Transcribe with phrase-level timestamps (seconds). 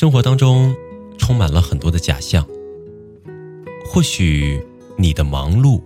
[0.00, 0.74] 生活当中
[1.18, 2.42] 充满了很多的假象，
[3.84, 4.58] 或许
[4.96, 5.78] 你的忙碌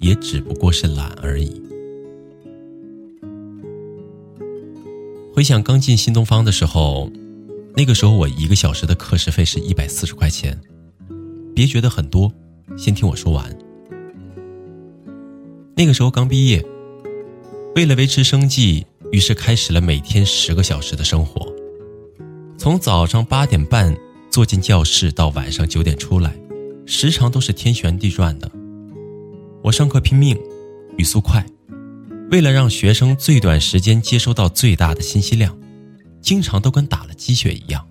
[0.00, 1.62] 也只不过是懒而已。
[5.32, 7.08] 回想刚进新东方的时候，
[7.76, 10.60] 那个时候我一个小时的课时费是一百四十块钱，
[11.54, 12.32] 别觉得很多，
[12.76, 13.56] 先听我说完。
[15.76, 16.60] 那个时候刚毕业，
[17.76, 21.49] 为了维持生计，于是开始了每天十个小时的生活。
[22.60, 23.96] 从早上八点半
[24.30, 26.38] 坐进教室到晚上九点出来，
[26.84, 28.52] 时常都是天旋地转的。
[29.62, 30.38] 我上课拼命，
[30.98, 31.42] 语速快，
[32.30, 35.58] 为了让学生最短时间接收到最大的信息量，
[36.20, 37.88] 经常都跟打了鸡血一样。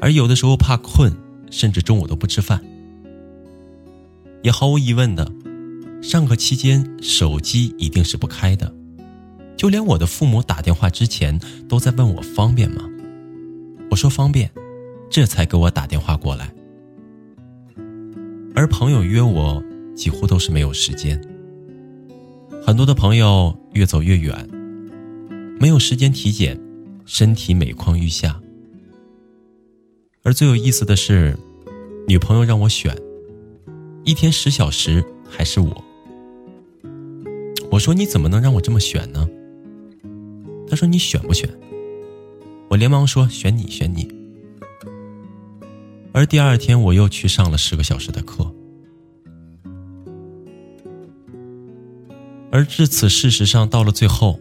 [0.00, 1.12] 而有的时候怕困，
[1.48, 2.60] 甚至中午都不吃饭。
[4.42, 5.30] 也毫无疑问的，
[6.02, 8.74] 上课期间手机一定是不开的，
[9.56, 12.88] 就连我的父母打电话之前都在问我方便吗？
[13.92, 14.50] 我说方便，
[15.10, 16.50] 这才给我打电话过来。
[18.54, 19.62] 而朋友约我，
[19.94, 21.20] 几乎都是没有时间。
[22.64, 24.48] 很多的朋友越走越远，
[25.60, 26.58] 没有时间体检，
[27.04, 28.40] 身体每况愈下。
[30.22, 31.36] 而最有意思的是，
[32.08, 32.96] 女朋友让我选，
[34.04, 35.84] 一天十小时还是我。
[37.70, 39.28] 我说你怎么能让我这么选呢？
[40.66, 41.46] 他说你选不选？
[42.72, 44.08] 我连忙说：“选你，选你。”
[46.10, 48.50] 而第二天我又去上了十个小时的课。
[52.50, 54.40] 而至此，事实上到了最后，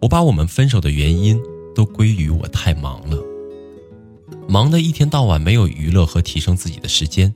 [0.00, 1.38] 我把我们分手的原因
[1.74, 3.22] 都归于我太忙了，
[4.48, 7.34] 忙的一天到晚没有娱乐和提升自己的时间，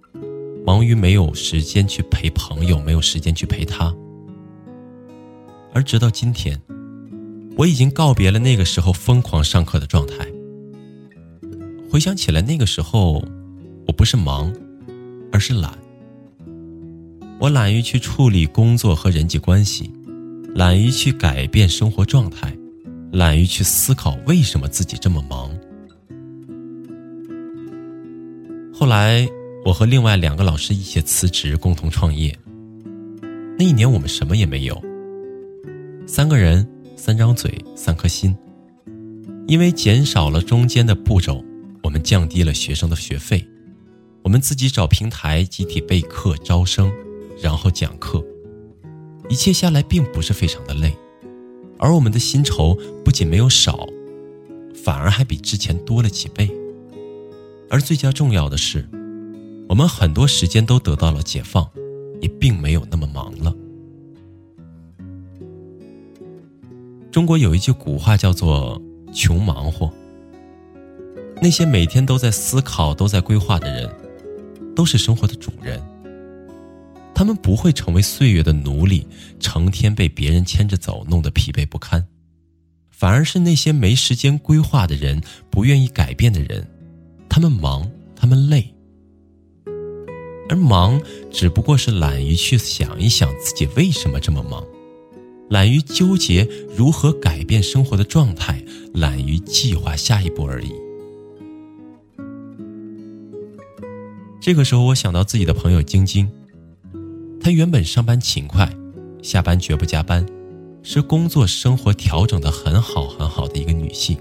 [0.65, 3.95] 忙于没有时间去陪朋友，没有时间去陪他。
[5.75, 6.59] 而直到今天。
[7.57, 10.17] 我已经告别了那个时候疯狂上课的状态。
[11.91, 13.25] 回想起来，那个时候，
[13.87, 14.53] 我不是忙，
[15.33, 15.73] 而是懒。
[17.39, 19.91] 我懒于去处理工作和人际关系，
[20.55, 22.55] 懒于去改变生活状态，
[23.11, 25.51] 懒于去思考为什么自己这么忙。
[28.71, 29.27] 后来，
[29.65, 32.39] 我和另外两个老师一起辞职，共同创业。
[33.59, 34.79] 那一年，我们什么也没有，
[36.07, 36.69] 三个人。
[36.97, 38.37] 三张嘴，三颗心。
[39.47, 41.45] 因为减少了中间的步骤，
[41.83, 43.47] 我们降低了学生的学费，
[44.25, 46.91] 我们自己找平台集体备课招生，
[47.41, 48.25] 然后讲课，
[49.29, 50.93] 一切下来并不是非常的累，
[51.79, 53.87] 而我们的薪酬不仅没有少，
[54.75, 56.51] 反而还比之前多了几倍。
[57.71, 58.89] 而最加重要的是，
[59.69, 61.69] 我们很多时间都得到了解放，
[62.21, 63.55] 也并没有那么忙了。
[67.17, 68.79] 中国有一句古话叫做
[69.11, 69.91] “穷忙活”。
[71.41, 73.91] 那些每天都在思考、都在规划的人，
[74.75, 75.83] 都是生活的主人。
[77.15, 79.09] 他们不会成为岁月的奴隶，
[79.41, 82.07] 成天被别人牵着走，弄得疲惫不堪。
[82.91, 86.69] 反而是那些没时间规划的人，不愿意改变的人，
[87.31, 88.75] 他们忙，他们累，
[90.51, 91.01] 而忙
[91.33, 94.63] 只不过是懒于去想一想自己为什么这么忙。
[95.49, 98.63] 懒于纠结如何改变生活的状态，
[98.93, 100.73] 懒于计划下一步而已。
[104.41, 106.29] 这个时候，我想到自己的朋友晶晶，
[107.41, 108.73] 她原本上班勤快，
[109.23, 110.27] 下班绝不加班，
[110.83, 114.17] 是工作生活调整的很好很好的一个女性。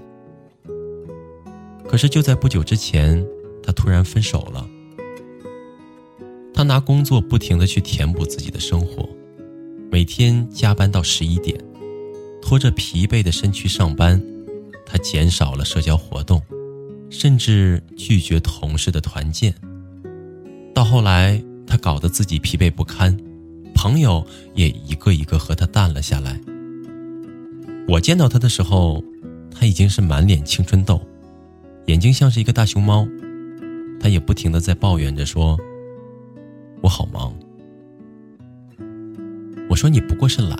[1.88, 3.24] 可是就在不久之前，
[3.62, 4.68] 她突然分手了。
[6.52, 9.08] 她拿工作不停的去填补自己的生活。
[9.90, 11.58] 每天加班到十一点，
[12.42, 14.22] 拖着疲惫的身躯上班，
[14.84, 16.42] 他减少了社交活动，
[17.08, 19.54] 甚至拒绝同事的团建。
[20.74, 23.16] 到后来，他搞得自己疲惫不堪，
[23.74, 26.38] 朋友也一个一个和他淡了下来。
[27.88, 29.02] 我见到他的时候，
[29.50, 31.00] 他已经是满脸青春痘，
[31.86, 33.06] 眼睛像是一个大熊猫，
[34.00, 35.56] 他也不停的在抱怨着说
[36.82, 37.32] ：“我好忙。”
[39.76, 40.58] 我说你不过是懒，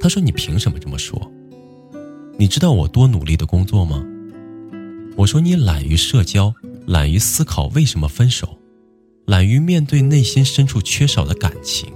[0.00, 1.30] 他说你凭什么这么说？
[2.38, 4.02] 你知道我多努力的工作吗？
[5.18, 6.54] 我说你懒于社交，
[6.86, 8.56] 懒于思考为什么分手，
[9.26, 11.92] 懒于面对内心深处缺少的感情。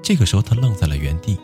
[0.00, 1.36] 这个时候，他愣在了原地。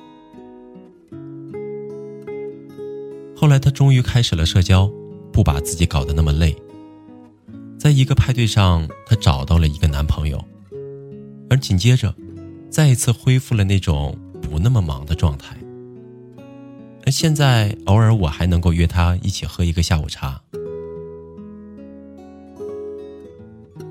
[3.35, 4.89] 后来，他终于开始了社交，
[5.33, 6.55] 不把自己搞得那么累。
[7.81, 10.41] 在一个派对上，他找到了一个男朋友，
[11.51, 12.15] 而紧接着，
[12.73, 15.55] 再一次恢复了那种不那么忙的状态。
[17.05, 20.41] 而现在，偶尔我还能够约他一起喝一个下午茶。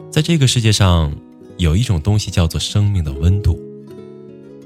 [0.09, 1.13] 在这个世界上，
[1.57, 3.61] 有一种东西叫做生命的温度。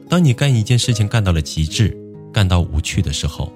[0.08, 1.98] 当你干一件事情干到了极致，
[2.32, 3.52] 干到无趣的时候，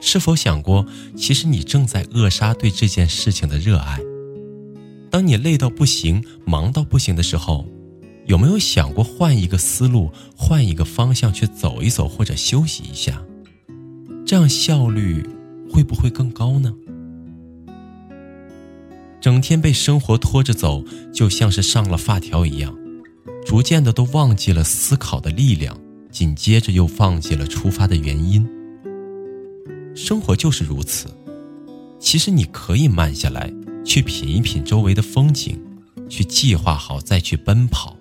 [0.00, 3.98] 是否想过，其实你正在扼杀对这件事情的热爱？
[5.10, 7.66] 当你累到不行、忙到不行的时候，
[8.30, 13.20] 有没有想过换一个思路、换一个方向去走一走，或者休息一下？
[14.24, 15.28] 这样效率
[15.68, 16.72] 会不会更高呢？
[19.20, 22.72] 整天被生活拖着走，就像是上了发条一样，
[23.44, 25.76] 逐渐的都忘记了思考的力量，
[26.12, 28.48] 紧接着又忘记了出发的原因。
[29.96, 31.08] 生活就是如此，
[31.98, 33.52] 其实你可以慢下来，
[33.84, 35.60] 去品一品周围的风景，
[36.08, 37.96] 去计划好再去奔跑，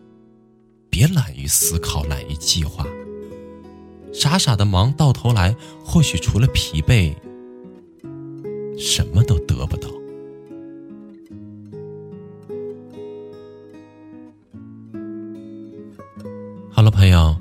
[0.89, 2.85] 别懒于思考，懒于计划。
[4.11, 7.13] 傻傻的忙，到头来或许除了疲惫，
[8.77, 9.89] 什么都得不到。
[16.71, 17.35] 好了，朋友，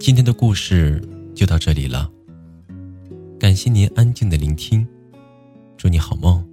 [0.00, 1.02] 今天的故事
[1.34, 2.10] 就到这里了。
[3.38, 4.86] 感谢您安静的聆听，
[5.76, 6.47] 祝你好梦，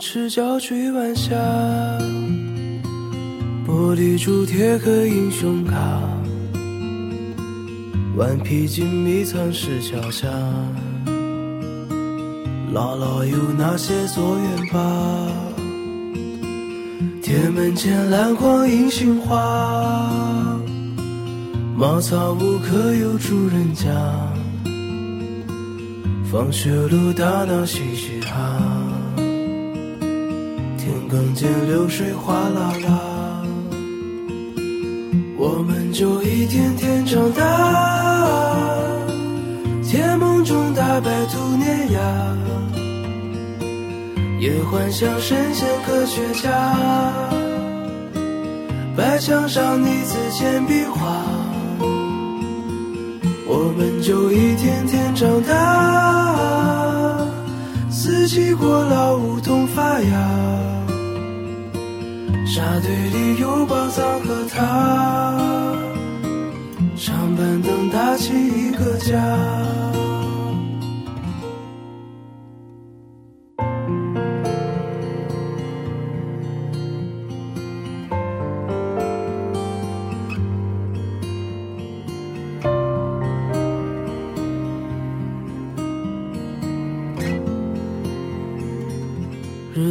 [0.00, 1.36] 赤脚追晚霞，
[3.66, 5.76] 玻璃珠铁刻英雄卡，
[8.16, 10.26] 顽皮筋迷藏石桥下，
[12.72, 15.28] 姥姥有那些作业吧？
[17.22, 20.58] 铁门前篮筐银杏花，
[21.76, 23.86] 茅草屋可有住人家？
[26.32, 28.19] 放学路打闹嘻嘻。
[31.10, 33.42] 更见流水哗啦啦，
[35.36, 37.42] 我们就一天天长大，
[39.82, 41.98] 甜梦中大白兔碾压，
[44.38, 46.48] 也幻想神仙科学家，
[48.96, 51.24] 白墙上泥字铅笔画，
[53.48, 57.26] 我们就一天天长大，
[57.90, 60.79] 四季过老梧桐发芽。
[62.52, 65.38] 沙堆里有宝藏和他，
[66.96, 69.89] 长板凳搭起一个家。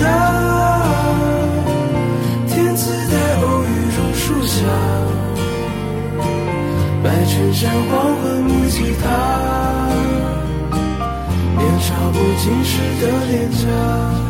[0.00, 0.02] 大。
[2.48, 4.56] 天赐在偶遇榕树下，
[7.02, 9.04] 白衬衫黄昏木吉他，
[11.56, 12.70] 年少不经事
[13.00, 14.21] 的脸颊。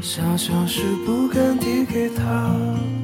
[0.00, 2.97] 想象是不敢递给他。